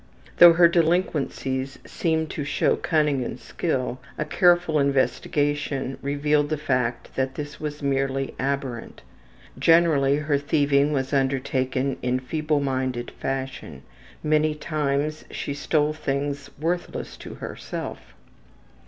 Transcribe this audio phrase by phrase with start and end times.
[0.37, 7.13] Though her delinquencies seemed to show cunning and skill, a careful investigation revealed the fact
[7.15, 9.03] that this was merely aberrant.
[9.59, 13.83] Generally her thieving was undertaken in feebleminded fashion;
[14.23, 18.15] many times she stole things worthless to herself.